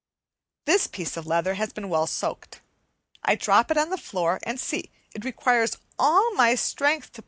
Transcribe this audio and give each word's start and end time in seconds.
This 0.65 0.87
piece 0.87 1.15
of 1.15 1.27
leather 1.27 1.53
has 1.53 1.73
been 1.73 1.87
well 1.87 2.07
soaked. 2.07 2.59
I 3.23 3.35
drop 3.35 3.69
it 3.69 3.77
on 3.77 3.91
the 3.91 3.99
floor 3.99 4.39
and 4.41 4.59
see! 4.59 4.89
it 5.13 5.23
requires 5.23 5.77
all 5.99 6.33
my 6.33 6.55
strength 6.55 7.11
to 7.11 7.11
pull 7.11 7.11
it 7.11 7.19
up. 7.19 7.19